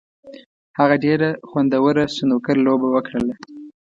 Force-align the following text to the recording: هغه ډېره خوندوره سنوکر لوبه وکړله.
هغه 0.77 0.95
ډېره 1.05 1.29
خوندوره 1.49 2.03
سنوکر 2.15 2.55
لوبه 2.65 2.87
وکړله. 2.91 3.35